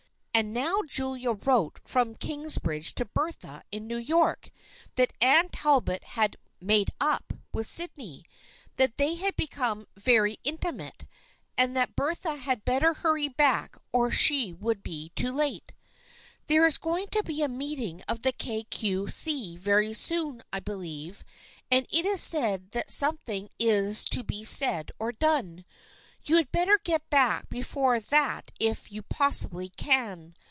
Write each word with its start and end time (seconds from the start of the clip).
And 0.33 0.53
now 0.53 0.81
Julia 0.87 1.33
wrote 1.33 1.81
from 1.83 2.15
Kingsbridge 2.15 2.95
to 2.95 3.05
Bertha 3.05 3.61
in 3.71 3.85
New 3.85 3.97
York 3.97 4.49
that 4.95 5.13
Anne 5.21 5.49
Talbot 5.49 6.03
had" 6.15 6.35
made 6.59 6.89
up" 6.99 7.33
with 7.53 7.67
Sydney. 7.67 8.23
That 8.77 8.97
they 8.97 9.15
had 9.15 9.35
become" 9.35 9.85
very 9.97 10.37
inti 10.43 10.73
mate," 10.75 11.05
and 11.59 11.75
that 11.75 11.95
Bertha 11.97 12.37
had 12.37 12.65
better 12.65 12.93
hurry 12.95 13.27
back 13.27 13.75
or 13.93 14.09
she 14.09 14.51
would 14.53 14.81
be 14.81 15.11
too 15.15 15.31
late." 15.33 15.73
There 16.47 16.65
is 16.65 16.79
going 16.79 17.07
to 17.09 17.23
be 17.23 17.43
a 17.43 17.47
meeting 17.49 18.01
of 18.07 18.23
the 18.23 18.31
Kay 18.31 18.63
Cue 18.63 19.09
See 19.09 19.57
very 19.57 19.93
soon, 19.93 20.41
I 20.51 20.59
believe, 20.59 21.23
and 21.69 21.85
it 21.91 22.05
is 22.07 22.23
said 22.23 22.71
that 22.71 22.89
some 22.89 23.17
thing 23.17 23.49
is 23.59 24.05
to 24.05 24.23
be 24.23 24.43
said 24.43 24.91
or 24.97 25.11
done. 25.11 25.65
You 26.23 26.35
had 26.35 26.51
better 26.51 26.77
get 26.77 27.09
back 27.09 27.49
before 27.49 27.99
that 27.99 28.51
if 28.59 28.91
you 28.91 29.01
possibly 29.01 29.69
can. 29.69 30.35